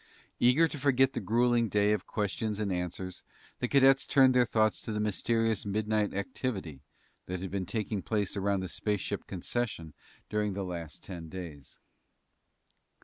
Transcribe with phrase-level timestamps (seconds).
[0.39, 3.21] Eager to forget the grueling day of questions and answers,
[3.59, 6.81] the cadets turned their thoughts to the mysterious midnight activity
[7.27, 9.93] that had been taking place around the spaceship concession
[10.27, 11.77] during the last ten days.